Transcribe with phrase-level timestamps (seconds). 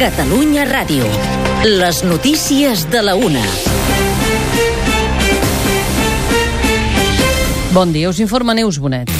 [0.00, 1.04] Catalunya Ràdio.
[1.68, 3.42] Les notícies de la una.
[7.76, 9.12] Bon dia, us informa Neus Bonet.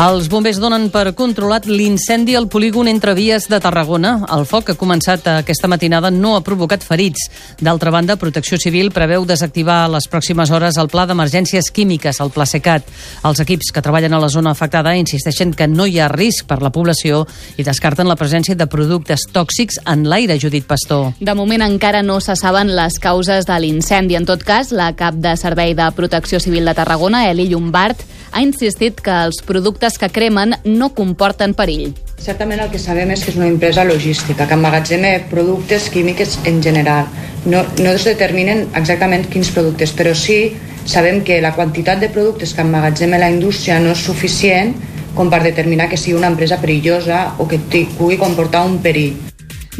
[0.00, 4.14] Els bombers donen per controlat l'incendi al polígon entre vies de Tarragona.
[4.32, 7.26] El foc que ha començat aquesta matinada no ha provocat ferits.
[7.60, 12.32] D'altra banda, Protecció Civil preveu desactivar a les pròximes hores el pla d'emergències químiques, el
[12.32, 12.88] Pla Secat.
[13.28, 16.62] Els equips que treballen a la zona afectada insisteixen que no hi ha risc per
[16.64, 17.26] la població
[17.60, 21.12] i descarten la presència de productes tòxics en l'aire, Judit Pastor.
[21.20, 24.16] De moment encara no se saben les causes de l'incendi.
[24.16, 28.00] En tot cas, la cap de Servei de Protecció Civil de Tarragona, Eli Llombard,
[28.32, 31.94] ha insistit que els productes que cremen no comporten perill.
[32.20, 36.62] Certament el que sabem és que és una empresa logística que emmagatzema productes químics en
[36.62, 37.08] general.
[37.44, 42.54] No, no es determinen exactament quins productes, però sí sabem que la quantitat de productes
[42.54, 44.76] que emmagatzema la indústria no és suficient
[45.14, 47.58] com per determinar que sigui una empresa perillosa o que
[47.98, 49.29] pugui comportar un perill.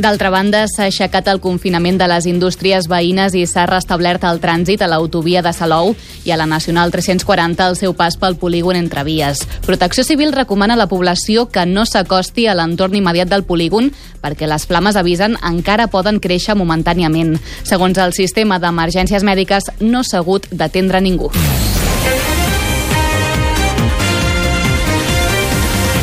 [0.01, 4.81] D'altra banda, s'ha aixecat el confinament de les indústries veïnes i s'ha restablert el trànsit
[4.81, 5.93] a l'autovia de Salou
[6.25, 9.43] i a la Nacional 340 al seu pas pel polígon entre vies.
[9.67, 13.91] Protecció Civil recomana a la població que no s'acosti a l'entorn immediat del polígon
[14.25, 17.37] perquè les flames avisen encara poden créixer momentàniament.
[17.69, 21.29] Segons el sistema d'emergències mèdiques, no s'ha hagut d'atendre ningú.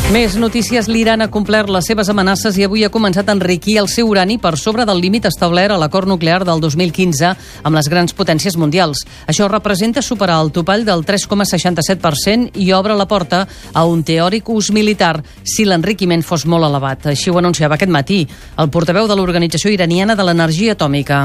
[0.08, 0.86] Més notícies.
[0.88, 4.38] L'Iran ha complert les seves amenaces i avui ha començat a enriquir el seu urani
[4.40, 7.34] per sobre del límit establert a l'acord nuclear del 2015
[7.68, 9.02] amb les grans potències mundials.
[9.28, 13.42] Això representa superar el topall del 3,67% i obre la porta
[13.74, 17.10] a un teòric ús militar si l'enriquiment fos molt elevat.
[17.12, 18.22] Així ho anunciava aquest matí
[18.56, 21.20] el portaveu de l'Organització Iraniana de l'Energia Atòmica.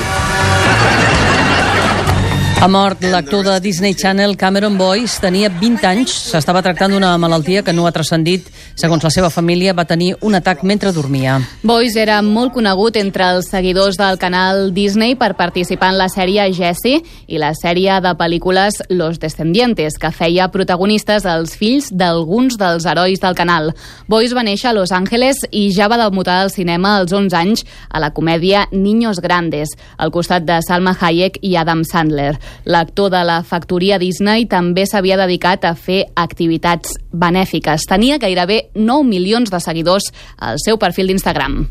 [2.62, 7.64] Ha mort l'actor de Disney Channel Cameron Boyce, tenia 20 anys, s'estava tractant d'una malaltia
[7.66, 8.46] que no ha transcendit.
[8.78, 11.40] Segons la seva família, va tenir un atac mentre dormia.
[11.66, 16.44] Boyce era molt conegut entre els seguidors del canal Disney per participar en la sèrie
[16.54, 22.86] Jessie i la sèrie de pel·lícules Los Descendientes, que feia protagonistes els fills d'alguns dels
[22.86, 23.72] herois del canal.
[24.06, 27.66] Boyce va néixer a Los Angeles i ja va debutar al cinema als 11 anys
[27.90, 32.38] a la comèdia Niños Grandes, al costat de Salma Hayek i Adam Sandler.
[32.64, 37.88] L'actor de la factoria Disney també s'havia dedicat a fer activitats benèfiques.
[37.88, 41.64] Tenia gairebé 9 milions de seguidors al seu perfil d'Instagram.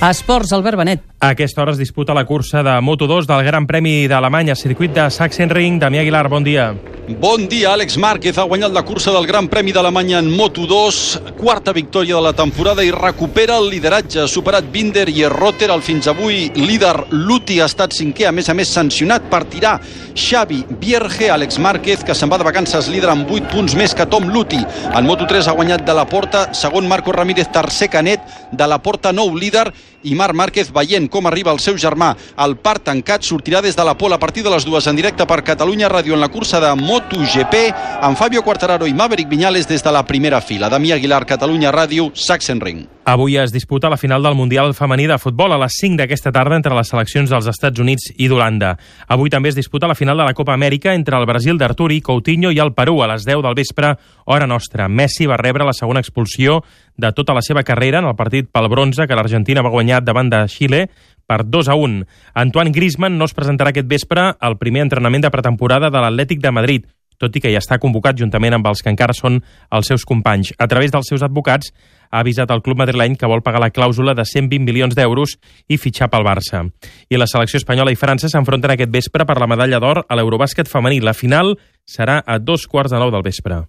[0.00, 1.02] Esports, Albert Benet.
[1.18, 5.10] A aquesta hora es disputa la cursa de Moto2 del Gran Premi d'Alemanya, circuit de
[5.10, 5.80] Sachsenring.
[5.82, 6.70] Damià Aguilar, bon dia.
[7.08, 11.72] Bon dia, Àlex Márquez ha guanyat la cursa del Gran Premi d'Alemanya en Moto2, quarta
[11.72, 14.20] victòria de la temporada i recupera el lideratge.
[14.20, 18.52] Ha superat Binder i Rotter, el fins avui líder Luti ha estat cinquè, a més
[18.52, 19.78] a més sancionat per tirar
[20.12, 24.06] Xavi Bierge, Àlex Márquez, que se'n va de vacances líder amb 8 punts més que
[24.06, 24.60] Tom Luti.
[24.92, 28.20] En Moto3 ha guanyat de la Porta, segon Marco Ramírez, tercer Canet,
[28.52, 29.70] de la Porta nou líder
[30.02, 33.84] i Marc Márquez veient com arriba el seu germà al parc tancat sortirà des de
[33.84, 36.60] la Pol a partir de les dues en directe per Catalunya Ràdio en la cursa
[36.60, 37.56] de MotoGP
[38.02, 40.68] amb Fabio Quartararo i Maverick Viñales des de la primera fila.
[40.68, 42.97] Damià Aguilar, Catalunya Ràdio, Sachsenring.
[43.08, 46.58] Avui es disputa la final del Mundial femení de futbol a les 5 d'aquesta tarda
[46.58, 48.74] entre les seleccions dels Estats Units i d'Holanda.
[49.08, 52.50] Avui també es disputa la final de la Copa Amèrica entre el Brasil d'Arturi, Coutinho
[52.52, 53.94] i el Perú a les 10 del vespre,
[54.26, 54.90] hora nostra.
[54.92, 56.60] Messi va rebre la segona expulsió
[56.98, 60.28] de tota la seva carrera en el partit pel bronze que l'Argentina va guanyar davant
[60.28, 60.84] de Xile
[61.24, 62.04] per 2 a 1.
[62.44, 66.52] Antoine Griezmann no es presentarà aquest vespre al primer entrenament de pretemporada de l'Atlètic de
[66.52, 66.84] Madrid,
[67.18, 69.40] tot i que ja està convocat juntament amb els que encara són
[69.74, 70.52] els seus companys.
[70.58, 71.72] A través dels seus advocats
[72.10, 75.36] ha avisat al club madrileny que vol pagar la clàusula de 120 milions d'euros
[75.68, 76.64] i fitxar pel Barça.
[77.08, 80.68] I la selecció espanyola i França s'enfronten aquest vespre per la medalla d'or a l'Eurobàsquet
[80.68, 81.00] femení.
[81.00, 81.56] La final
[81.86, 83.64] serà a dos quarts de nou del vespre.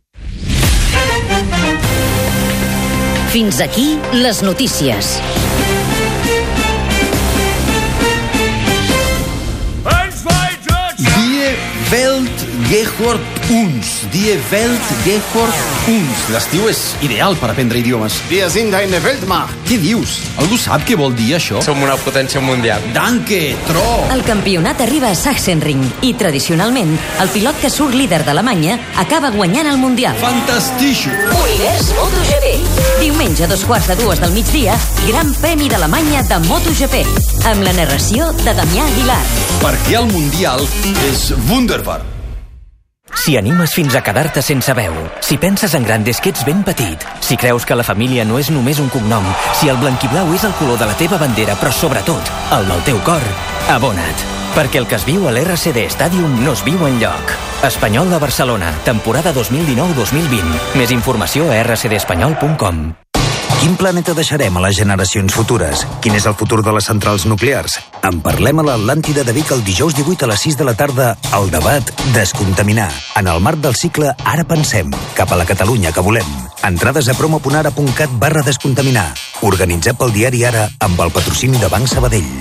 [3.30, 5.20] Fins aquí les notícies.
[10.98, 11.54] Die
[11.92, 13.20] Welt Gehort
[13.50, 14.06] uns.
[14.14, 15.56] Die Welt Gehort
[15.90, 16.18] uns.
[16.30, 18.20] L'estiu és ideal per aprendre idiomes.
[18.30, 19.56] Wir sind eine Weltmacht.
[19.66, 20.20] Què dius?
[20.38, 21.64] Algú sap què vol dir això?
[21.66, 22.84] Som una potència mundial.
[22.94, 23.86] Danke, tro!
[24.14, 26.94] El campionat arriba a Sachsenring i, tradicionalment,
[27.24, 30.22] el pilot que surt líder d'Alemanya acaba guanyant el Mundial.
[30.22, 31.08] Fantàstic!
[31.40, 32.54] Univers MotoGP.
[33.02, 34.78] Diumenge a dos quarts de dues del migdia,
[35.08, 37.02] Gran Premi d'Alemanya de MotoGP,
[37.50, 39.20] amb la narració de Damià Aguilar.
[39.66, 40.70] Perquè el Mundial
[41.10, 42.19] és wunderbar.
[43.20, 46.62] Si animes fins a quedar-te sense veu, si penses en gran des que ets ben
[46.64, 49.28] petit, si creus que la família no és només un cognom,
[49.60, 53.02] si el blanquiblau és el color de la teva bandera, però sobretot el del teu
[53.04, 53.26] cor,
[53.76, 54.24] abona't.
[54.56, 57.36] Perquè el que es viu a l'RCD Stadium no es viu en lloc.
[57.68, 60.80] Espanyol de Barcelona, temporada 2019-2020.
[60.80, 62.84] Més informació a rcdespanyol.com.
[63.60, 65.82] Quin planeta deixarem a les generacions futures?
[66.00, 67.74] Quin és el futur de les centrals nuclears?
[68.08, 71.10] En parlem a l'Atlàntida de Vic el dijous 18 a les 6 de la tarda
[71.36, 72.88] al debat Descontaminar.
[73.20, 76.30] En el marc del cicle Ara pensem, cap a la Catalunya que volem.
[76.64, 79.10] Entrades a promo.ara.cat barra descontaminar.
[79.44, 82.32] Organitzat pel diari Ara amb el patrocini de Banc Sabadell.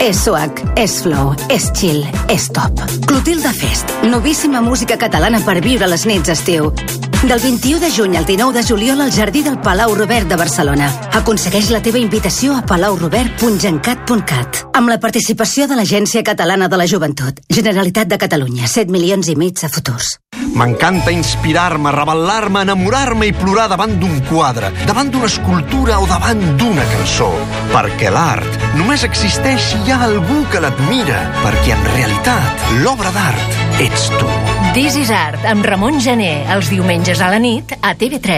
[0.00, 2.80] És swag, és flow, és chill, és top.
[3.04, 6.72] Clotilde Fest, novíssima música catalana per viure les nits d'estiu.
[7.22, 10.88] Del 21 de juny al 19 de juliol al Jardí del Palau Robert de Barcelona.
[11.12, 17.42] Aconsegueix la teva invitació a palaurobert.gencat.cat amb la participació de l'Agència Catalana de la Joventut.
[17.52, 20.16] Generalitat de Catalunya, 7 milions i mig a futurs.
[20.56, 26.88] M'encanta inspirar-me, rebel·lar-me, enamorar-me i plorar davant d'un quadre, davant d'una escultura o davant d'una
[26.94, 27.28] cançó.
[27.74, 33.80] Perquè l'art només existeix si hi ha algú que l'admira, perquè en realitat l'obra d'art
[33.84, 34.59] ets tu.
[34.70, 38.36] This is Art, amb Ramon Gené, els diumenges a la nit a TV3.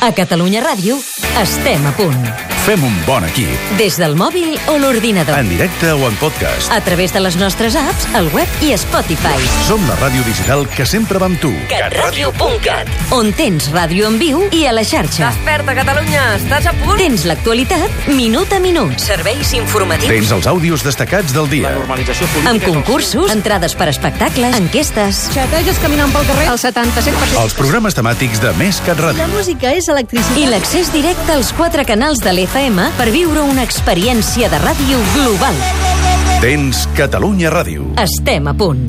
[0.00, 0.96] A Catalunya Ràdio
[1.42, 2.51] estem a punt.
[2.62, 3.58] Fem un bon equip.
[3.74, 5.34] Des del mòbil o l'ordinador.
[5.34, 6.70] En directe o en podcast.
[6.70, 9.34] A través de les nostres apps, al web i Spotify.
[9.66, 11.50] Som la ràdio digital que sempre va amb tu.
[11.66, 12.86] catradio.cat
[13.18, 15.32] On tens ràdio en viu i a la xarxa.
[15.32, 16.22] Desperta, Catalunya!
[16.36, 17.00] Estàs a punt?
[17.02, 18.94] Tens l'actualitat minut a minut.
[19.02, 20.12] Serveis informatius.
[20.14, 21.74] Tens els àudios destacats del dia.
[22.46, 25.24] Amb concursos, entrades per espectacles, enquestes.
[25.34, 26.46] Xateges caminant pel carrer?
[26.54, 27.42] El 77%.
[27.42, 29.18] Els programes temàtics de Més Cat Ràdio.
[29.18, 30.38] La música és electricitat.
[30.38, 35.56] I l'accés directe als quatre canals de l'FM per viure una experiència de ràdio global.
[36.42, 37.86] Tens Catalunya Ràdio.
[37.96, 38.84] Estem a punt.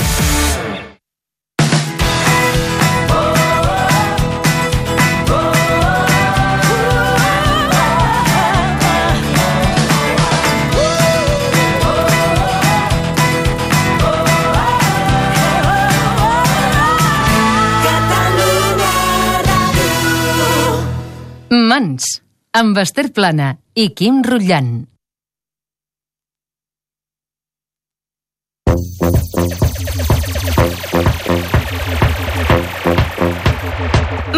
[21.50, 22.19] Mans,
[22.53, 24.85] amb Esther Plana i Quim Rutllant.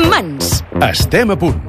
[0.08, 0.64] Mans.
[0.92, 1.60] Estem a punt.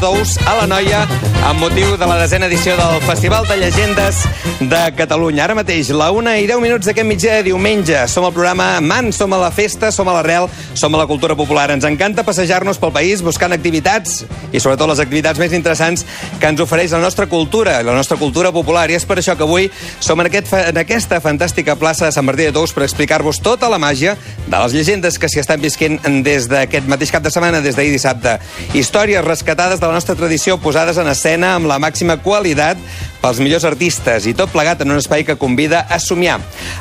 [0.00, 1.02] D'ous a la noia
[1.44, 4.22] amb motiu de la desena edició del Festival de Llegendes
[4.60, 5.44] de Catalunya.
[5.44, 7.98] Ara mateix, la una i 10 minuts d'aquest migdia de diumenge.
[8.08, 11.36] Som al programa Man, som a la festa, som a l'arrel, som a la cultura
[11.36, 11.70] popular.
[11.72, 16.06] Ens encanta passejar-nos pel país buscant activitats i sobretot les activitats més interessants
[16.40, 18.86] que ens ofereix la nostra cultura, la nostra cultura popular.
[18.90, 19.68] I és per això que avui
[20.00, 23.68] som en, aquest, en aquesta fantàstica plaça de Sant Martí de Tous per explicar-vos tota
[23.68, 24.16] la màgia
[24.46, 27.92] de les llegendes que s'hi estan visquent des d'aquest mateix cap de setmana, des d'ahir
[27.92, 28.38] dissabte.
[28.76, 32.78] Històries rescatades de la nostra tradició posades en escena amb la màxima qualitat
[33.20, 36.36] pels millors artistes i tot plegat en un espai que convida a somiar.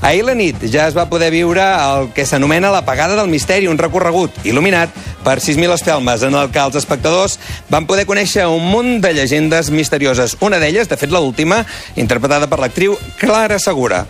[0.06, 3.68] Ahir la nit ja es va poder viure el que s'anomena la Pagada del Misteri,
[3.68, 4.94] un recorregut il·luminat
[5.26, 7.40] per 6.000 espelmes en el que els espectadors
[7.74, 10.38] van poder conèixer un munt de llegendes misterioses.
[10.46, 11.64] Una d'elles, de fet la última,
[11.98, 14.06] interpretada per l'actriu Clara Segura.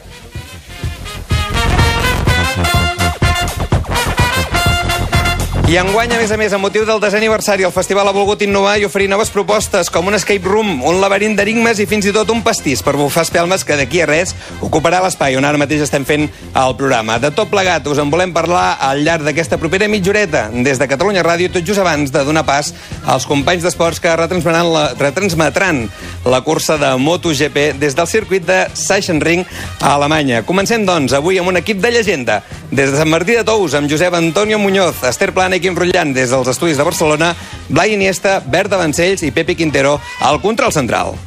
[5.70, 8.42] I enguany, a més a més, amb motiu del desè aniversari, el festival ha volgut
[8.42, 12.14] innovar i oferir noves propostes, com un escape room, un laberint d'enigmes i fins i
[12.16, 14.34] tot un pastís per bufar espelmes que d'aquí a res
[14.66, 16.26] ocuparà l'espai on ara mateix estem fent
[16.58, 17.20] el programa.
[17.22, 21.22] De tot plegat, us en volem parlar al llarg d'aquesta propera mitjoreta des de Catalunya
[21.22, 22.74] Ràdio, tot just abans de donar pas
[23.06, 25.84] als companys d'esports que retransmetran la, retransmetran
[26.26, 29.46] la cursa de MotoGP des del circuit de Sachsenring
[29.84, 30.42] a Alemanya.
[30.50, 32.42] Comencem, doncs, avui amb un equip de llegenda.
[32.72, 36.14] Des de Sant Martí de Tous, amb Josep Antonio Muñoz, Esther Plana i Quim Rutllant,
[36.14, 37.32] des dels estudis de Barcelona,
[37.68, 41.18] Blai Iniesta, Berta Vancells i Pepi Quintero al control central.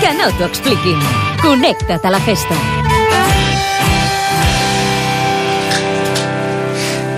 [0.00, 1.08] Que no t'ho expliquin.
[1.44, 2.79] Connecta't a la festa.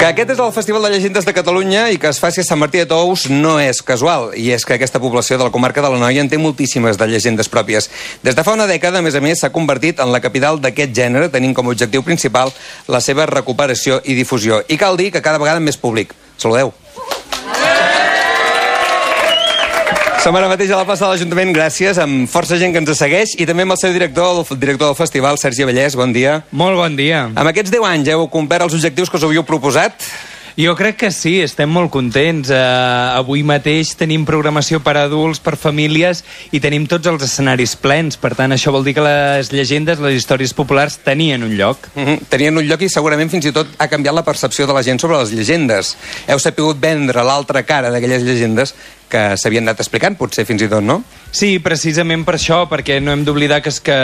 [0.02, 2.58] Que aquest és el Festival de Llegendes de Catalunya i que es faci a Sant
[2.58, 5.92] Martí de Tous no és casual, i és que aquesta població de la comarca de
[5.92, 7.86] la Noia en té moltíssimes de llegendes pròpies.
[8.26, 10.90] Des de fa una dècada, a més a més, s'ha convertit en la capital d'aquest
[10.98, 12.50] gènere, tenint com a objectiu principal
[12.90, 14.64] la seva recuperació i difusió.
[14.66, 16.18] I cal dir que cada vegada més públic.
[16.34, 16.74] Saludeu.
[20.22, 23.32] Som ara mateix a la plaça de l'Ajuntament, gràcies, amb força gent que ens segueix
[23.42, 26.36] i també amb el seu director, el director del festival, Sergi Vallès, bon dia.
[26.54, 27.24] Molt bon dia.
[27.34, 30.06] Amb aquests 10 anys heu complert els objectius que us havíeu proposat?
[30.54, 32.52] Jo crec que sí, estem molt contents.
[32.52, 37.74] Uh, avui mateix tenim programació per a adults, per famílies, i tenim tots els escenaris
[37.80, 38.20] plens.
[38.20, 41.88] Per tant, això vol dir que les llegendes, les històries populars, tenien un lloc.
[41.96, 42.26] Mm -hmm.
[42.28, 45.00] Tenien un lloc i segurament fins i tot ha canviat la percepció de la gent
[45.00, 45.96] sobre les llegendes.
[46.28, 48.74] Heu sapigut vendre l'altra cara d'aquelles llegendes
[49.12, 51.02] que s'havien anat explicant, potser fins i tot, no?
[51.32, 53.96] Sí, precisament per això, perquè no hem d'oblidar que és que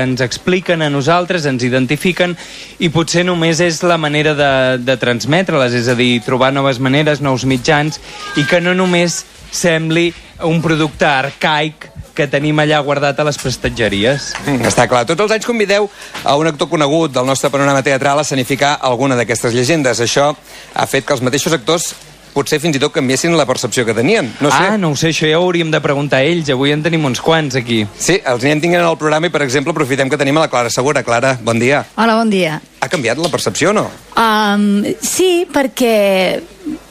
[0.00, 2.36] ens expliquen a nosaltres, ens identifiquen,
[2.80, 4.52] i potser només és la manera de,
[4.84, 8.00] de transmetre-les, és a dir, trobar noves maneres, nous mitjans,
[8.40, 9.22] i que no només
[9.54, 10.10] sembli
[10.44, 14.32] un producte arcaic que tenim allà guardat a les prestatgeries.
[14.46, 15.02] Mm, està clar.
[15.06, 15.88] Tots els anys convideu
[16.22, 20.00] a un actor conegut del nostre panorama teatral a escenificar alguna d'aquestes llegendes.
[20.00, 21.92] Això ha fet que els mateixos actors
[22.34, 24.32] potser fins i tot canviessin la percepció que tenien.
[24.42, 24.60] No sé.
[24.74, 26.50] Ah, no ho sé, això ja ho hauríem de preguntar a ells.
[26.52, 27.84] Avui en tenim uns quants aquí.
[27.94, 30.72] Sí, els anirem tinguent al programa i, per exemple, aprofitem que tenim a la Clara
[30.74, 31.04] Segura.
[31.06, 31.84] Clara, bon dia.
[31.94, 32.58] Hola, bon dia.
[32.82, 33.88] Ha canviat la percepció o no?
[34.20, 36.42] Um, sí, perquè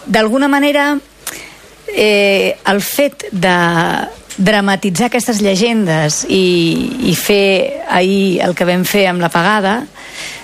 [0.08, 0.94] d'alguna manera
[1.94, 3.58] eh, el fet de
[4.38, 9.84] dramatitzar aquestes llegendes i, i fer ahir el que vam fer amb la pagada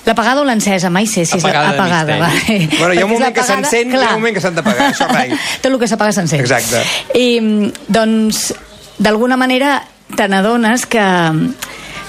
[0.06, 2.18] L'apagada o l'encesa, mai sé si és Apagada apagada.
[2.22, 2.58] Vale.
[2.78, 5.34] Bueno, hi ha un moment que s'encén i un moment que s'han d'apagar, això rai.
[5.62, 6.42] Tot el que s'apaga s'encén.
[6.42, 6.82] Exacte.
[7.20, 8.50] I, doncs,
[8.98, 9.80] d'alguna manera,
[10.16, 11.06] te n'adones que,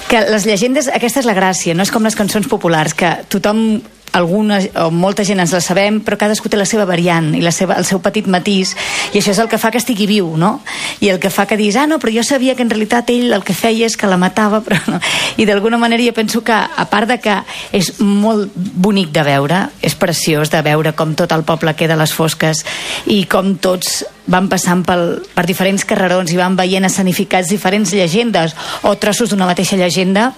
[0.08, 3.80] que les llegendes, aquesta és la gràcia, no és com les cançons populars, que tothom
[4.12, 7.52] alguna o molta gent ens la sabem, però cadascú té la seva variant i la
[7.54, 8.74] seva, el seu petit matís,
[9.14, 10.60] i això és el que fa que estigui viu, no?
[11.00, 13.32] I el que fa que diguis, ah, no, però jo sabia que en realitat ell
[13.32, 15.00] el que feia és que la matava, però no.
[15.36, 17.40] I d'alguna manera jo penso que, a part de que
[17.76, 22.02] és molt bonic de veure, és preciós de veure com tot el poble queda a
[22.02, 22.64] les fosques
[23.06, 28.54] i com tots van passant pel, per diferents carrerons i van veient escenificats diferents llegendes
[28.86, 30.30] o trossos d'una mateixa llegenda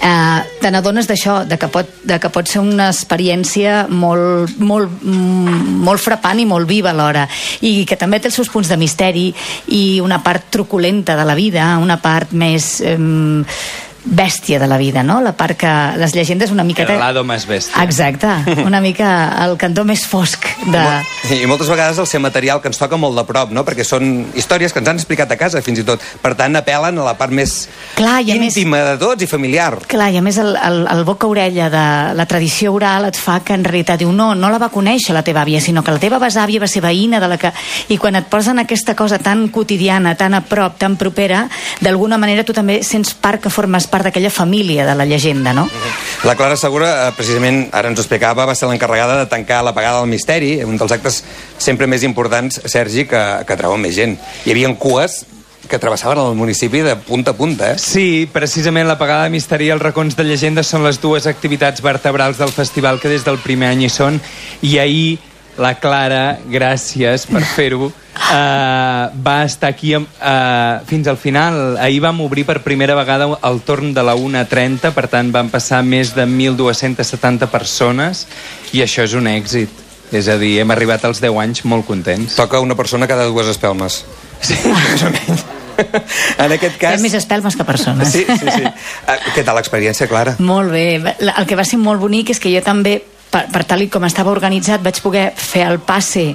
[0.00, 4.92] eh, te n'adones d'això, de, que pot, de que pot ser una experiència molt, molt,
[5.02, 7.26] mm, molt frapant i molt viva alhora.
[7.60, 9.28] I que també té els seus punts de misteri
[9.74, 12.96] i una part truculenta de la vida, una part més eh,
[14.06, 15.20] bèstia de la vida, no?
[15.20, 16.94] La part que les llegendes una miqueta...
[16.94, 17.82] El lado més bèstia.
[17.82, 18.30] Exacte,
[18.66, 19.08] una mica
[19.44, 20.82] el cantó més fosc de...
[21.34, 23.64] I moltes vegades el seu material que ens toca molt de prop, no?
[23.66, 26.02] Perquè són històries que ens han explicat a casa, fins i tot.
[26.22, 27.66] Per tant, apel·len a la part més
[27.98, 29.72] Clar, i a més- íntima de tots i familiar.
[29.90, 31.84] Clar, i a més el, el, el boca-orella de
[32.16, 35.24] la tradició oral et fa que en realitat diu no, no la va conèixer la
[35.26, 37.50] teva àvia, sinó que la teva besàvia va ser veïna de la que...
[37.90, 41.46] I quan et posen aquesta cosa tan quotidiana, tan a prop, tan propera,
[41.82, 45.68] d'alguna manera tu també sents part que formes part d'aquella família de la llegenda, no?
[46.24, 49.74] La Clara Segura, eh, precisament, ara ens ho explicava, va ser l'encarregada de tancar la
[49.76, 51.22] pagada del misteri, un dels actes
[51.58, 54.16] sempre més importants, Sergi, que, que treuen més gent.
[54.44, 55.24] Hi havia cues
[55.66, 57.78] que travessaven el municipi de punta a punta, eh?
[57.78, 61.82] Sí, precisament la pagada de misteri i els racons de llegendes són les dues activitats
[61.82, 64.20] vertebrals del festival que des del primer any hi són.
[64.62, 65.18] I ahir
[65.58, 70.04] la Clara, gràcies per fer-ho, uh, va estar aquí uh,
[70.86, 71.76] fins al final.
[71.78, 75.82] Ahir vam obrir per primera vegada el torn de la 1.30, per tant van passar
[75.86, 78.26] més de 1.270 persones
[78.72, 79.84] i això és un èxit.
[80.14, 82.36] És a dir, hem arribat als 10 anys molt contents.
[82.38, 84.04] Toca una persona cada dues espelmes.
[84.40, 85.46] Sí, més o menys.
[86.38, 86.94] En aquest Hi cas...
[86.96, 88.08] ha més espelmes que persones.
[88.08, 88.62] Sí, sí, sí.
[88.64, 90.32] Eh, Què tal l'experiència, Clara?
[90.40, 90.86] Molt bé.
[91.20, 92.94] El que va ser molt bonic és que jo també
[93.30, 96.30] per, per tal i com estava organitzat vaig poder fer el passe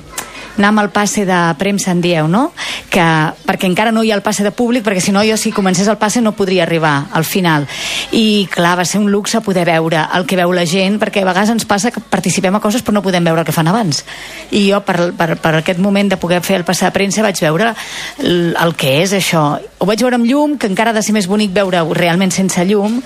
[0.57, 2.51] anar amb el passe de premsa en dieu, no?
[2.91, 3.03] Que,
[3.45, 5.87] perquè encara no hi ha el passe de públic, perquè si no jo si comencés
[5.87, 7.67] el passe no podria arribar al final.
[8.11, 11.29] I clar, va ser un luxe poder veure el que veu la gent, perquè a
[11.29, 14.03] vegades ens passa que participem a coses però no podem veure el que fan abans.
[14.51, 17.39] I jo per, per, per aquest moment de poder fer el passe de premsa vaig
[17.41, 17.73] veure
[18.19, 19.45] el, el que és això.
[19.81, 22.63] Ho vaig veure amb llum, que encara ha de ser més bonic veure-ho realment sense
[22.67, 22.99] llum,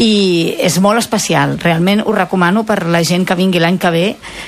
[0.00, 1.56] i és molt especial.
[1.62, 4.06] Realment ho recomano per la gent que vingui l'any que ve,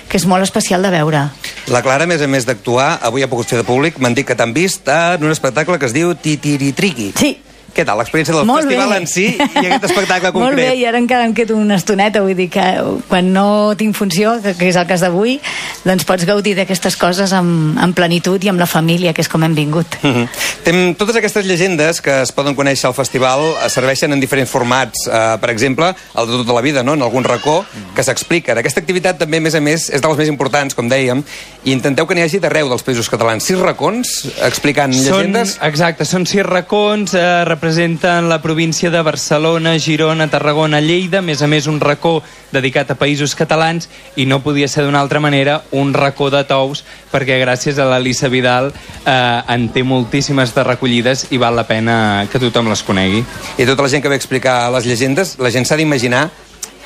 [0.09, 1.25] que és molt especial de veure.
[1.69, 4.27] La Clara, a més a més d'actuar, avui ha pogut fer de públic, m'han dit
[4.27, 7.13] que t'han vist en un espectacle que es diu Titiritriqui.
[7.17, 7.37] Sí.
[7.75, 8.97] Què tal, l'experiència del Molt festival bé.
[8.99, 10.45] en si i aquest espectacle concret?
[10.49, 12.65] Molt bé, i ara encara em quedo una estoneta, vull dir que
[13.09, 15.39] quan no tinc funció, que, que és el cas d'avui,
[15.85, 19.45] doncs pots gaudir d'aquestes coses amb, amb plenitud i amb la família, que és com
[19.45, 19.99] hem vingut.
[20.03, 20.29] Mm -hmm.
[20.65, 25.07] Tem, totes aquestes llegendes que es poden conèixer al festival eh, serveixen en diferents formats.
[25.07, 26.95] Uh, per exemple, el de tota la vida, no?
[26.95, 28.59] en algun racó, que s'expliquen.
[28.59, 31.23] Aquesta activitat també, a més a més, és de les més importants, com dèiem,
[31.65, 33.45] i intenteu que n'hi hagi d'arreu dels països catalans.
[33.45, 34.13] Sis racons
[34.47, 35.57] explicant llegendes?
[35.57, 41.27] Són, exacte, són sis racons, eh, representen la província de Barcelona, Girona, Tarragona, Lleida, a
[41.27, 42.21] més a més un racó
[42.53, 46.85] dedicat a països catalans i no podia ser d'una altra manera un racó de tous
[47.11, 49.11] perquè gràcies a l'Elisa Vidal eh,
[49.51, 53.25] en té moltíssimes de recollides i val la pena que tothom les conegui.
[53.59, 56.29] I tota la gent que ve a explicar les llegendes, la gent s'ha d'imaginar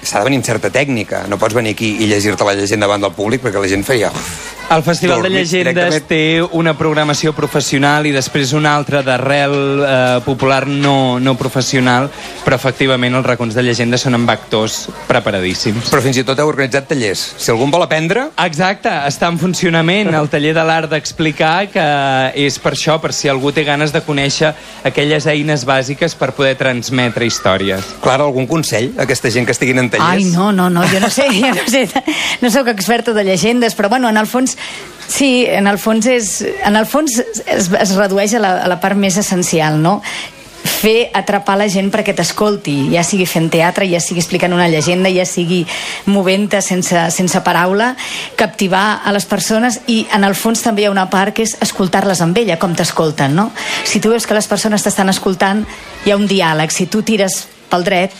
[0.00, 1.26] s'ha de venir amb certa tècnica.
[1.28, 4.08] No pots venir aquí i llegir-te la llegenda davant del públic perquè la gent faria...
[4.72, 6.04] El Festival de Llegendes directament.
[6.08, 12.08] té una programació professional i després una altra d'arrel eh, popular no, no professional,
[12.40, 15.90] però efectivament els racons de llegendes són amb actors preparadíssims.
[15.92, 17.24] Però fins i tot heu organitzat tallers.
[17.36, 18.24] Si algú en vol aprendre...
[18.46, 21.84] Exacte, està en funcionament el taller de l'art d'explicar, que
[22.40, 24.54] és per això, per si algú té ganes de conèixer
[24.88, 27.92] aquelles eines bàsiques per poder transmetre històries.
[28.00, 30.16] Clara, algun consell a aquesta gent que estiguin en tallers?
[30.16, 31.84] Ai, no, no, no, jo no sé, jo no sé,
[32.40, 34.56] no sóc experta de llegendes, però bueno, en el fons,
[35.08, 38.80] sí, en el fons és, en el fons es, es redueix a la, a la
[38.80, 40.00] part més essencial, no?
[40.62, 45.10] fer atrapar la gent perquè t'escolti, ja sigui fent teatre, ja sigui explicant una llegenda,
[45.14, 45.62] ja sigui
[46.10, 47.92] movent-te sense, sense paraula,
[48.38, 51.56] captivar a les persones i en el fons també hi ha una part que és
[51.62, 53.50] escoltar-les amb ella, com t'escolten, no?
[53.86, 55.64] Si tu veus que les persones t'estan escoltant,
[56.04, 56.74] hi ha un diàleg.
[56.74, 58.14] Si tu tires pel dret,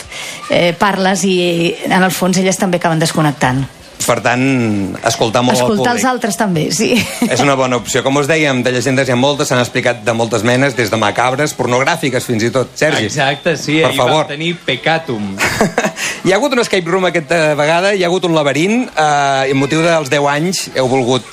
[0.50, 1.36] eh, parles i
[1.90, 3.64] en el fons elles també acaben desconnectant.
[4.08, 4.42] Per tant,
[5.08, 6.90] escoltar molt Escoltar al els altres també, sí.
[7.28, 8.02] És una bona opció.
[8.06, 11.00] Com us dèiem, de llegendes hi ha moltes, s'han explicat de moltes menes, des de
[11.00, 12.72] macabres, pornogràfiques fins i tot.
[12.78, 13.08] Sergi.
[13.10, 14.24] Exacte, sí, per ahir favor.
[14.24, 15.34] vam tenir Pecatum.
[16.24, 19.56] Hi ha hagut un escape room aquesta vegada, hi ha hagut un laberint, eh, i
[19.56, 21.26] amb motiu dels 10 anys heu volgut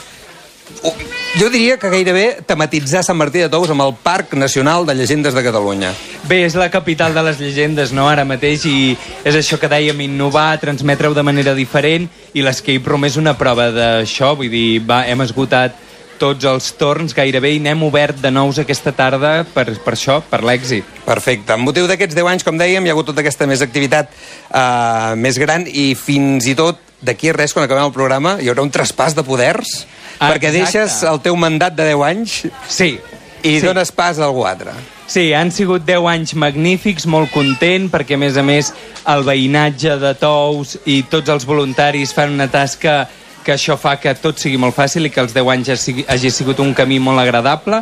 [1.37, 5.35] jo diria que gairebé tematitzar Sant Martí de Tous amb el Parc Nacional de Llegendes
[5.37, 5.91] de Catalunya.
[6.29, 10.01] Bé, és la capital de les llegendes, no?, ara mateix, i és això que dèiem,
[10.07, 15.03] innovar, transmetre-ho de manera diferent, i l'escape room és una prova d'això, vull dir, va,
[15.05, 15.77] hem esgotat
[16.19, 20.41] tots els torns gairebé i n'hem obert de nous aquesta tarda per, per això, per
[20.43, 20.83] l'èxit.
[21.05, 21.55] Perfecte.
[21.55, 25.15] Amb motiu d'aquests 10 anys, com dèiem, hi ha hagut tota aquesta més activitat uh,
[25.15, 28.65] més gran i fins i tot d'aquí a res, quan acabem el programa, hi haurà
[28.65, 29.85] un traspàs de poders
[30.19, 30.79] Ah, perquè exacte.
[30.79, 32.33] deixes el teu mandat de 10 anys
[32.67, 32.97] sí,
[33.41, 33.62] i sí.
[33.63, 34.73] dones pas a algú altre.
[35.07, 38.73] Sí, han sigut 10 anys magnífics, molt content, perquè a més a més
[39.07, 43.07] el veïnatge de Tous i tots els voluntaris fan una tasca
[43.45, 46.31] que això fa que tot sigui molt fàcil i que els 10 anys hagi, hagi
[46.35, 47.79] sigut un camí molt agradable,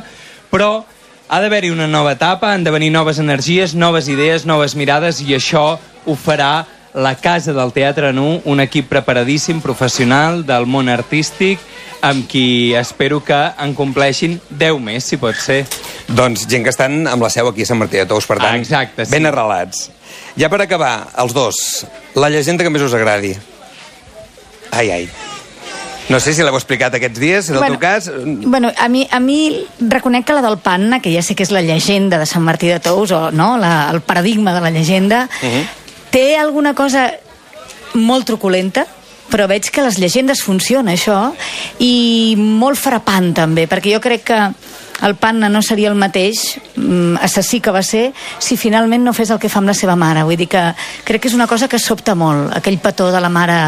[0.53, 0.86] però
[1.27, 5.34] ha d'haver-hi una nova etapa, han de venir noves energies, noves idees, noves mirades, i
[5.36, 5.65] això
[6.06, 11.62] ho farà la Casa del Teatre Nu, un equip preparadíssim, professional, del món artístic,
[12.01, 15.60] amb qui espero que en compleixin 10 més, si pot ser.
[16.10, 18.57] Doncs gent que estan amb la seu aquí a Sant Martí de Tous, per tant,
[18.57, 19.13] Exacte, sí.
[19.13, 19.91] ben arrelats.
[20.38, 21.86] Ja per acabar, els dos,
[22.17, 23.36] la llegenda que més us agradi.
[24.71, 25.10] Ai, ai.
[26.10, 28.10] No sé si l'heu explicat aquests dies, en el Bueno, teu cas...
[28.47, 31.51] Bueno, a mi, a mi reconec que la del Panna, que ja sé que és
[31.51, 35.27] la llegenda de Sant Martí de Tous, o no, la, el paradigma de la llegenda,
[35.43, 35.65] Uh -huh.
[36.17, 37.12] Té alguna cosa
[37.93, 38.88] molt truculenta,
[39.30, 41.17] però veig que les llegendes funcionen, això,
[41.84, 44.39] i molt frapant, també, perquè jo crec que
[45.06, 48.08] el Panna no seria el mateix mm, assassí que va ser
[48.41, 50.23] si finalment no fes el que fa amb la seva mare.
[50.25, 50.63] Vull dir que
[51.06, 53.60] crec que és una cosa que sobta molt, aquell petó de la mare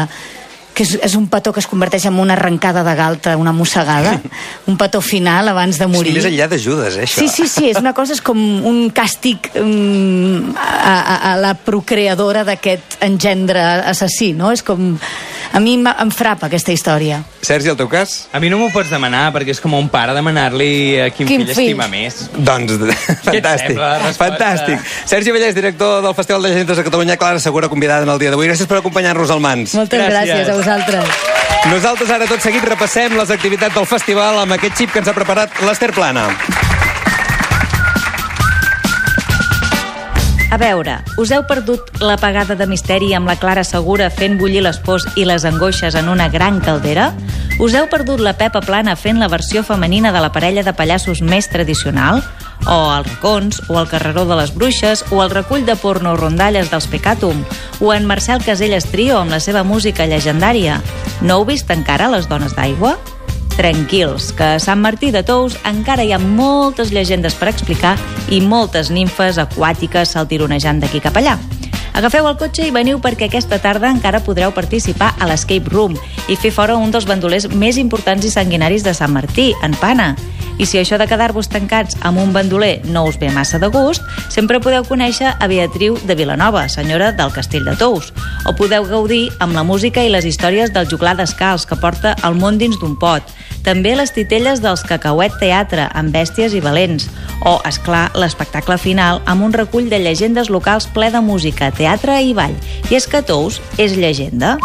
[0.80, 4.14] que és, és un petó que es converteix en una arrencada de galta, una mossegada,
[4.70, 6.14] un petó final abans de morir.
[6.14, 7.20] És més enllà de Judes, eh, això.
[7.20, 11.52] Sí, sí, sí, és una cosa, és com un càstig um, a, a, a la
[11.66, 13.60] procreadora d'aquest engendre
[13.92, 14.54] assassí, no?
[14.56, 14.94] És com
[15.52, 17.24] A mi em, frapa aquesta història.
[17.42, 18.28] Sergi, el teu cas?
[18.30, 21.42] A mi no m'ho pots demanar, perquè és com un pare demanar-li a quin, Quin
[21.42, 21.70] fill, fill?
[21.72, 22.20] estima més.
[22.36, 22.76] Doncs,
[23.26, 23.72] fantàstic.
[23.74, 24.12] sembla?
[24.14, 24.84] Fantàstic.
[25.10, 28.30] Sergi Vallès, director del Festival de Llegendes de Catalunya, Clara Segura, convidada en el dia
[28.30, 28.46] d'avui.
[28.46, 29.74] Gràcies per acompanyar-nos al Mans.
[29.74, 30.69] Moltes gràcies, gràcies a vosaltres.
[31.70, 35.16] Nosaltres ara tot seguit repassem les activitats del festival amb aquest xip que ens ha
[35.16, 36.28] preparat l'Ester Plana.
[40.50, 44.64] A veure, us heu perdut la pagada de misteri amb la Clara Segura fent bullir
[44.64, 47.12] les pors i les angoixes en una gran caldera?
[47.62, 51.22] Us heu perdut la Pepa Plana fent la versió femenina de la parella de pallassos
[51.22, 52.22] més tradicional?
[52.68, 56.70] O els racons, o el carreró de les bruixes, o el recull de porno rondalles
[56.70, 57.44] dels Pecatum,
[57.80, 60.80] o en Marcel Caselles Trio amb la seva música llegendària?
[61.22, 62.98] No heu vist encara les dones d'aigua?
[63.56, 67.96] Tranquils, que a Sant Martí de Tous encara hi ha moltes llegendes per explicar
[68.32, 71.38] i moltes nimfes aquàtiques saltironejant d'aquí cap allà.
[71.92, 75.96] Agafeu el cotxe i veniu perquè aquesta tarda encara podreu participar a l'Escape Room
[76.30, 80.14] i fer fora un dels bandolers més importants i sanguinaris de Sant Martí, en Pana.
[80.60, 84.04] I si això de quedar-vos tancats amb un bandoler no us ve massa de gust,
[84.28, 88.10] sempre podeu conèixer a Beatriu de Vilanova, senyora del Castell de Tous.
[88.44, 92.36] O podeu gaudir amb la música i les històries del juglar descalç que porta el
[92.36, 93.24] món dins d'un pot.
[93.64, 97.08] També les titelles dels Cacauet Teatre, amb bèsties i valents.
[97.40, 102.20] O, és clar l'espectacle final amb un recull de llegendes locals ple de música, teatre
[102.20, 102.56] i ball.
[102.92, 104.58] I és que Tous és llegenda.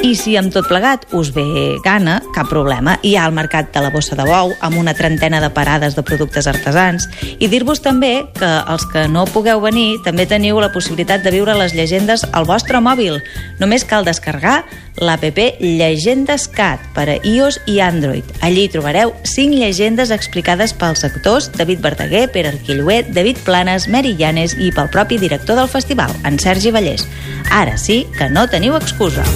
[0.00, 2.94] I si amb tot plegat us ve gana, cap problema.
[3.04, 6.02] Hi ha el mercat de la bossa de bou amb una trentena de parades de
[6.02, 7.04] productes artesans
[7.36, 11.58] i dir-vos també que els que no pugueu venir també teniu la possibilitat de viure
[11.58, 13.20] les llegendes al vostre mòbil.
[13.60, 14.64] Només cal descarregar
[14.96, 18.24] l'APP Llegendes Cat per a iOS i Android.
[18.40, 24.56] Allí trobareu 5 llegendes explicades pels actors David Verdaguer, Pere Arquilluet, David Planes, Mary Llanes
[24.56, 27.04] i pel propi director del festival, en Sergi Vallès.
[27.52, 29.28] Ara sí que no teniu excusa.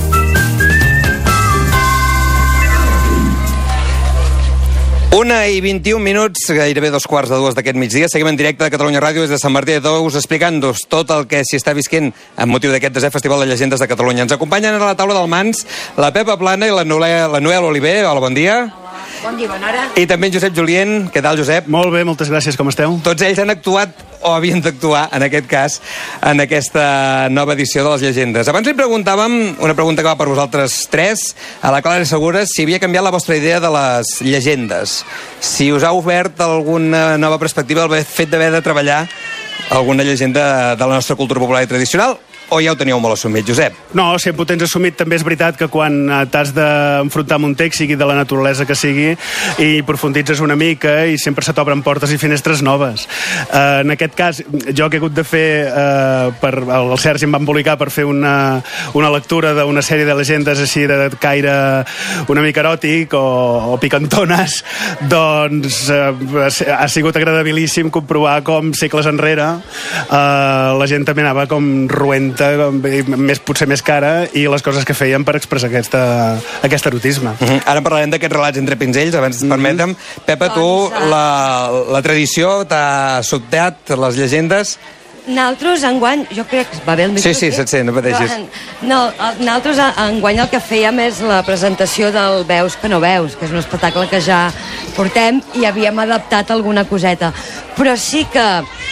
[5.14, 8.08] Una i 21 minuts, gairebé dos quarts de dues d'aquest migdia.
[8.10, 11.28] Seguim en directe de Catalunya Ràdio des de Sant Martí de Tous explicant-nos tot el
[11.30, 14.26] que s'hi està visquent amb motiu d'aquest desè Festival de Llegendes de Catalunya.
[14.26, 15.62] Ens acompanyen a la taula del Mans
[16.02, 18.00] la Pepa Plana i la Noel, la Noel Oliver.
[18.08, 18.64] Hola, bon dia.
[19.24, 19.84] Bon dia, bona hora.
[19.96, 20.90] I també en Josep Julien.
[21.08, 21.64] Què tal, Josep?
[21.72, 22.58] Molt bé, moltes gràcies.
[22.60, 22.92] Com esteu?
[23.00, 25.76] Tots ells han actuat, o havien d'actuar, en aquest cas,
[26.20, 28.50] en aquesta nova edició de les llegendes.
[28.52, 31.30] Abans li preguntàvem, una pregunta que va per vosaltres tres,
[31.64, 34.98] a la Clara Segura, si havia canviat la vostra idea de les llegendes.
[35.40, 39.06] Si us ha obert alguna nova perspectiva el fet d'haver de treballar
[39.72, 42.18] alguna llegenda de la nostra cultura popular i tradicional,
[42.50, 43.76] o ja ho teníeu molt assumit, Josep?
[43.96, 44.96] No, sempre ho tens assumit.
[44.98, 48.66] També és veritat que quan eh, t'has d'enfrontar amb un text, sigui de la naturalesa
[48.68, 49.12] que sigui,
[49.62, 53.06] i profunditzes una mica i sempre se t'obren portes i finestres noves.
[53.48, 57.34] Uh, en aquest cas, jo que he hagut de fer, uh, per, el, Sergi em
[57.34, 58.60] va embolicar per fer una,
[58.94, 61.54] una lectura d'una sèrie de legendes així de caire
[62.32, 63.24] una mica eròtic o,
[63.74, 64.60] o picantones,
[65.14, 66.12] doncs uh,
[66.44, 71.88] ha sigut agradabilíssim comprovar com segles enrere uh, la gent també anava com
[72.34, 77.30] ruenta més, potser més cara i les coses que feien per expressar aquesta, aquest erotisme.
[77.40, 77.60] Uh -huh.
[77.66, 79.50] Ara parlarem d'aquests relats entre pinzells, abans mm -hmm.
[79.50, 79.96] permetem.
[80.26, 84.78] Pepa, tu, la, la tradició t'ha sobtat, les llegendes...
[85.26, 87.22] Nosaltres, enguany, jo crec que va bé el micro.
[87.24, 88.34] Sí, sí, se't sent, no pateixis.
[88.84, 88.98] No,
[89.38, 93.54] nosaltres enguany el que fèiem és la presentació del Veus que no veus, que és
[93.54, 94.42] un espectacle que ja
[94.98, 97.32] portem i havíem adaptat alguna coseta.
[97.78, 98.44] Però sí que,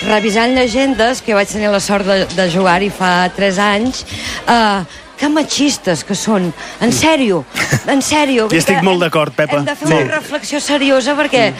[0.09, 4.03] revisant llegendes, que vaig tenir la sort de, de jugar-hi fa 3 anys,
[4.49, 4.83] eh,
[5.21, 6.49] que machistes que són.
[6.81, 7.45] En sèrio,
[7.87, 8.49] en sèrio.
[8.57, 9.61] I estic molt d'acord, Pepa.
[9.61, 9.95] Hem de fer Sí.
[10.01, 11.51] una reflexió seriosa perquè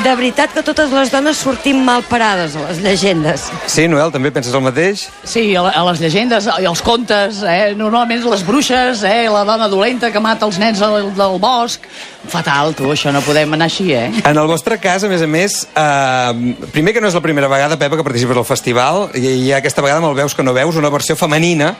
[0.00, 3.44] de veritat que totes les dones sortim mal parades a les llegendes.
[3.70, 5.04] Sí, Noel, també penses el mateix?
[5.28, 7.74] Sí, a, les llegendes i als contes, eh?
[7.78, 9.28] normalment les bruixes, eh?
[9.32, 11.86] la dona dolenta que mata els nens del, del bosc...
[12.22, 14.04] Fatal, tu, això no podem anar així, eh?
[14.22, 17.48] En el vostre cas, a més a més, eh, primer que no és la primera
[17.50, 20.54] vegada, Pepa, que participes al festival, i ha aquesta vegada amb el Veus que no
[20.54, 21.72] veus, una versió femenina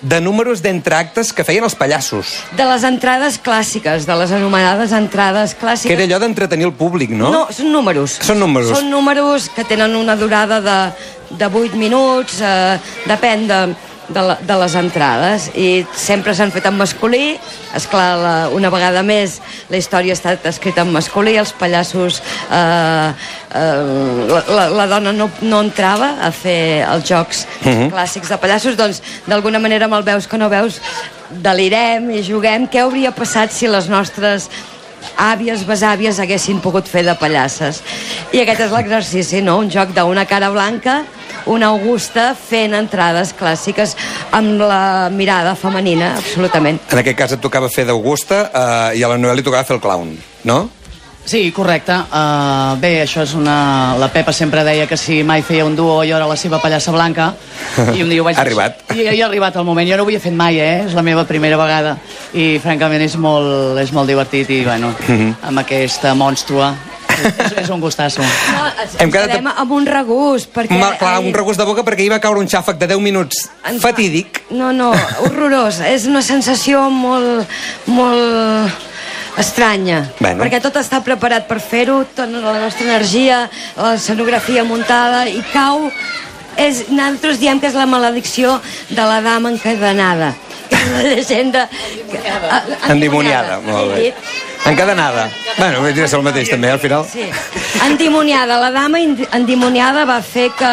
[0.00, 2.38] de números d'entractes que feien els pallassos.
[2.56, 5.92] De les entrades clàssiques, de les anomenades entrades Que clàssiques...
[5.92, 7.30] era allò d'entretenir el públic, no?
[7.34, 8.16] No, són números.
[8.24, 8.72] Són números.
[8.72, 10.78] Són números que tenen una durada de,
[11.36, 13.60] de 8 minuts, eh, depèn de,
[14.14, 17.36] de, la, de les entrades, i sempre s'han fet en masculí,
[17.76, 19.38] esclar, la, una vegada més
[19.70, 22.20] la història ha estat escrita en masculí, els pallassos...
[22.50, 23.12] Eh,
[23.54, 27.90] eh, la, la, la dona no, no entrava a fer els jocs Mhm.
[27.92, 30.80] clàssics de pallassos, doncs d'alguna manera amb el veus que no veus
[31.30, 34.48] delirem i juguem què hauria passat si les nostres
[35.16, 37.82] àvies, besàvies haguessin pogut fer de pallasses.
[38.32, 39.58] I aquest és l'exercici, no?
[39.62, 41.02] Un joc d'una cara blanca,
[41.46, 43.96] una Augusta fent entrades clàssiques
[44.32, 46.80] amb la mirada femenina, absolutament.
[46.90, 49.76] En aquest cas et tocava fer d'Augusta eh, i a la Noel li tocava fer
[49.78, 50.12] el clown,
[50.44, 50.60] no?
[51.30, 51.92] Sí, correcte.
[52.10, 53.94] Uh, bé, això és una...
[54.00, 56.90] La Pepa sempre deia que si mai feia un duo jo era la seva pallassa
[56.90, 57.28] blanca.
[57.94, 58.34] I un dia ho vaig...
[58.40, 58.80] Ha arribat.
[58.96, 59.86] I, i ha arribat el moment.
[59.86, 60.86] Jo no ho havia fet mai, eh?
[60.88, 61.98] És la meva primera vegada.
[62.32, 64.50] I, francament, és molt, és molt divertit.
[64.50, 65.34] I, bueno, Mhm.
[65.52, 66.72] amb aquesta mònstrua
[67.20, 68.22] és, és un gustasso.
[68.22, 68.64] No,
[68.98, 70.78] Hem quedat- quedem amb un regust, perquè...
[70.80, 73.48] Ma, clar, un regust de boca perquè hi va caure un xàfec de 10 minuts
[73.80, 74.42] fatídic.
[74.50, 74.92] No, no,
[75.24, 75.80] horrorós.
[75.86, 77.46] És una sensació molt,
[77.86, 78.88] molt
[79.40, 80.42] estranya, Bueno.
[80.44, 83.44] perquè tot està preparat per fer-ho, tota la nostra energia,
[83.78, 85.90] l'escenografia muntada, i cau...
[86.60, 88.56] És, nosaltres diem que és la maledicció
[88.90, 90.32] de la dama encadenada.
[90.70, 91.62] És una llegenda...
[92.10, 94.10] Que, a- Endimoniada, molt bé.
[94.66, 95.30] Encadenada.
[95.58, 97.04] Bueno, vull dir, el mateix també, al final.
[97.10, 97.26] Sí.
[97.86, 98.58] Endimoniada.
[98.60, 100.70] La dama endimoniada va fer que,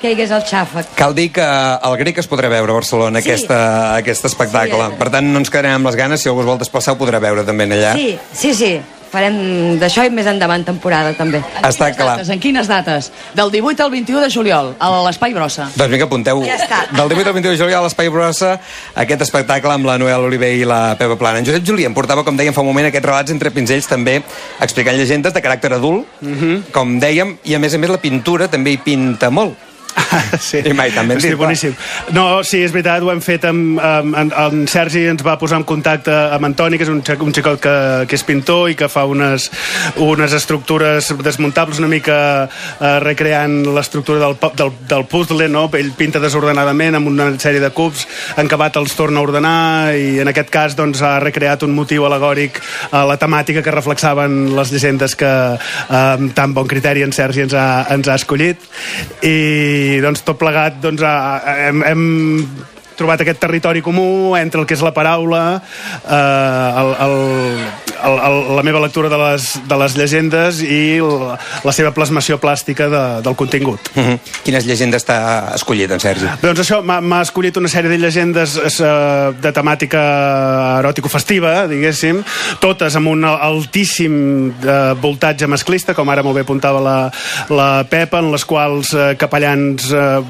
[0.00, 0.90] que hi hagués el xàfec.
[0.98, 3.30] Cal dir que el grec es podrà veure a Barcelona, Sí.
[3.30, 3.60] aquesta,
[3.96, 4.80] aquest espectacle.
[4.88, 4.98] Sí, eh.
[4.98, 7.20] Per tant, no ens quedarem amb les ganes, si algú es vol desplaçar ho podrà
[7.22, 7.94] veure també allà.
[7.94, 8.72] Sí, sí, sí.
[9.08, 11.40] Farem d'això i més endavant temporada, també.
[11.64, 12.18] Està clar.
[12.20, 13.10] En quines dates?
[13.36, 15.70] Del 18 al 21 de juliol, a l'Espai Brossa.
[15.74, 16.42] Doncs vinga, apunteu.
[16.44, 16.82] Ja està.
[16.92, 18.54] Del 18 al 21 de juliol a l'Espai Brossa,
[18.94, 21.40] aquest espectacle amb la Noel Oliver i la Pepa Plana.
[21.40, 24.20] En Josep Juli em portava, com dèiem fa un moment, aquests relats entre pinzells també
[24.60, 26.06] explicant llegendes de caràcter adult,
[26.74, 29.67] com dèiem, i a més a més la pintura també hi pinta molt.
[30.48, 30.60] sí.
[30.64, 31.38] I mai Hosti, dit, clar.
[31.46, 31.74] boníssim.
[32.16, 35.58] No, sí, és veritat, ho hem fet amb, amb, amb, amb Sergi ens va posar
[35.60, 37.74] en contacte amb Antoni, que és un, xic- un xicot que,
[38.08, 39.48] que és pintor i que fa unes,
[40.04, 45.66] unes estructures desmuntables una mica eh, recreant l'estructura del, del, del puzzle, no?
[45.78, 48.06] Ell pinta desordenadament amb una sèrie de cubs,
[48.36, 49.56] en acabat els torna a ordenar
[49.98, 52.60] i en aquest cas doncs, ha recreat un motiu alegòric
[52.94, 57.44] a la temàtica que reflexaven les llegendes que eh, amb tan bon criteri en Sergi
[57.46, 58.62] ens ha, ens ha escollit
[59.22, 62.04] i doncs tot plegat doncs, ha, hem, hem
[62.98, 65.42] trobat aquest territori comú entre el que és la paraula,
[66.04, 67.16] eh, el, el,
[68.08, 72.38] el, el, la meva lectura de les, de les llegendes i la, la seva plasmació
[72.42, 73.90] plàstica de, del contingut.
[73.94, 74.18] Uh -huh.
[74.44, 76.26] Quines llegendes t'ha escollit, en Sergi?
[76.42, 80.02] Doncs això, m'ha escollit una sèrie de llegendes eh, de temàtica
[80.80, 82.22] eròtico-festiva, diguéssim,
[82.60, 87.10] totes amb un altíssim eh, voltatge masclista, com ara molt bé apuntava la,
[87.50, 90.22] la Pepa, en les quals eh, capellans eh,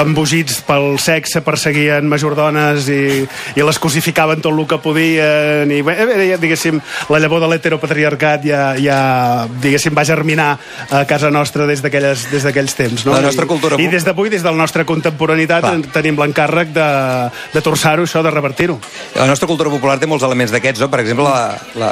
[0.00, 3.24] embogits pel sexe perseguien majordones i,
[3.56, 6.76] i les cosificaven tot el que podien i bé, bé, diguéssim,
[7.12, 8.98] la llavor de l'heteropatriarcat ja, ja
[9.62, 10.50] diguéssim, va germinar
[10.92, 13.06] a casa nostra des d'aquells temps.
[13.06, 13.14] No?
[13.16, 15.74] La nostra cultura I, i des d'avui, des de la nostra contemporaneitat, Clar.
[15.78, 16.88] en- tenim l'encàrrec de,
[17.54, 18.78] de torçar-ho, això, de revertir-ho.
[19.16, 20.90] La nostra cultura popular té molts elements d'aquests, no?
[20.92, 21.90] Per exemple, la, la,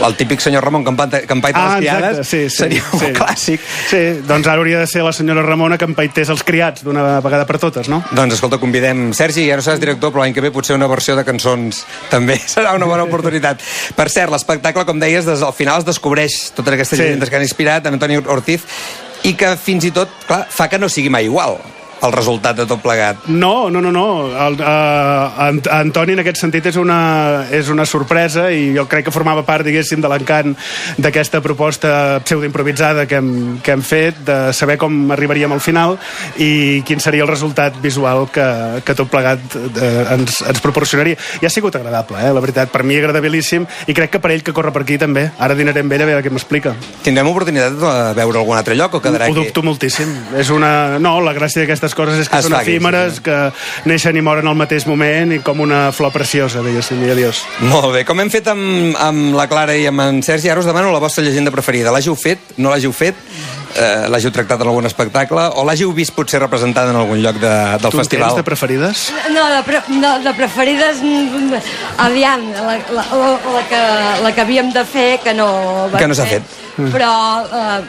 [0.00, 1.20] la, el típic senyor Ramon que empaita
[1.54, 2.18] Ah, les criades.
[2.18, 3.12] exacte, sí, sí, seria un sí.
[3.14, 3.60] clàssic.
[3.90, 7.46] Sí, doncs ara hauria de ser la senyora Ramona que empaités els criats d'una vegada
[7.46, 8.02] per totes, no?
[8.16, 11.16] Doncs escolta, convidem Sergi, ja no seràs director, però l'any que ve potser una versió
[11.18, 13.60] de cançons també serà una bona oportunitat.
[13.96, 17.02] Per cert, l'espectacle, com deies, des al final es descobreix totes aquestes Sí.
[17.04, 18.64] llegendes que han inspirat en Antoni Ortiz
[19.24, 21.58] i que fins i tot, clar, fa que no sigui mai igual
[22.04, 23.26] el resultat de tot plegat.
[23.28, 24.06] No, no, no, no.
[24.46, 29.06] El, uh, Ant Antoni en aquest sentit és una, és una sorpresa i jo crec
[29.08, 30.54] que formava part, diguéssim, de l'encant
[31.00, 35.96] d'aquesta proposta pseudoimprovisada que, hem, que hem fet, de saber com arribaríem al final
[36.40, 38.46] i quin seria el resultat visual que,
[38.84, 41.18] que tot plegat eh, ens, ens proporcionaria.
[41.42, 42.72] I ha sigut agradable, eh, la veritat.
[42.74, 45.28] Per mi agradabilíssim i crec que per ell que corre per aquí també.
[45.38, 46.74] Ara dinaré amb ell a veure què m'explica.
[47.04, 49.40] Tindrem oportunitat de veure algun altre lloc o quedarà Ho aquí?
[49.40, 50.10] dubto moltíssim.
[50.40, 50.98] És una...
[51.02, 53.38] No, la gràcia d'aquestes coses és que Es són efímeres, que
[53.88, 57.44] neixen i moren al mateix moment i com una flor preciosa, diguéssim, i adiós.
[57.64, 60.68] Molt bé, com hem fet amb, amb la Clara i amb en Sergi, ara us
[60.68, 61.92] demano la vostra llegenda preferida.
[61.94, 62.54] L'hàgiu fet?
[62.58, 63.18] No l'hàgiu fet?
[63.74, 65.48] Eh, l'hàgiu tractat en algun espectacle?
[65.58, 68.30] O l'hàgiu vist potser representada en algun lloc de, del tu festival?
[68.30, 69.04] tens de preferides?
[69.34, 71.02] No, de, pre no, de preferides...
[72.04, 73.80] Aviam, la, la, la, la, que,
[74.22, 75.48] la que havíem de fer, que no
[75.90, 76.54] va Que no s'ha fet.
[76.94, 77.10] Però
[77.42, 77.80] eh,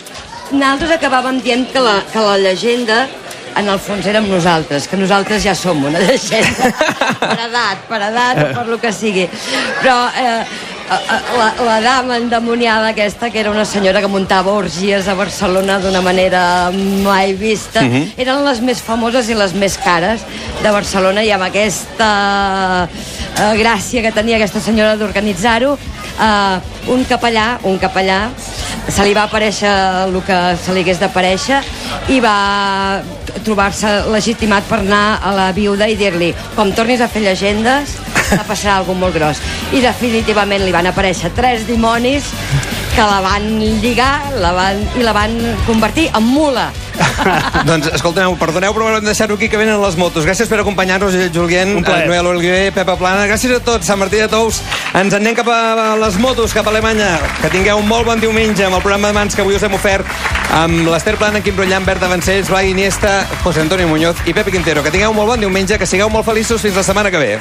[0.56, 3.06] nosaltres acabàvem dient que la, que la llegenda
[3.56, 6.72] en el fons érem nosaltres, que nosaltres ja som una llegenda,
[7.22, 9.28] per edat, per edat o per lo que sigui.
[9.82, 10.42] Però eh,
[10.92, 15.80] eh, la, la dama endemoniada aquesta, que era una senyora que muntava orgies a Barcelona
[15.80, 16.44] d'una manera
[17.06, 18.14] mai vista, Mhm.
[18.18, 20.22] eren les més famoses i les més cares
[20.64, 22.10] de Barcelona i amb aquesta
[22.90, 25.78] eh, gràcia que tenia aquesta senyora d'organitzar-ho,
[26.20, 28.30] eh, un capellà, un capellà,
[28.88, 29.70] se li va aparèixer
[30.06, 31.58] el que se li hagués d'aparèixer
[32.14, 33.02] i va
[33.46, 37.98] trobar-se legitimat per anar a la viuda i dir-li com tornis a fer llegendes
[38.32, 39.42] va passar alguna molt gros
[39.74, 42.32] i definitivament li van aparèixer tres dimonis
[42.96, 43.46] que la van
[43.84, 45.34] lligar la van, i la van
[45.68, 46.70] convertir en mula.
[47.70, 50.26] doncs, escolteu, perdoneu, però hem de deixar-ho aquí que venen les motos.
[50.28, 51.76] Gràcies per acompanyar-nos, Julien.
[51.82, 53.28] Noel Oliver, Pepa Plana.
[53.30, 54.62] Gràcies a tots, Sant Martí de Tous.
[54.96, 57.16] Ens en anem cap a les motos, cap a Alemanya.
[57.42, 59.74] Que tingueu un molt bon diumenge amb el programa de mans que avui us hem
[59.74, 60.06] ofert
[60.56, 64.86] amb l'Ester Plana, Quim Brullant, Berta Vancells, Blai Iniesta, José Antonio Muñoz i Pepe Quintero.
[64.86, 67.34] Que tingueu un molt bon diumenge, que sigueu molt feliços fins la setmana que ve.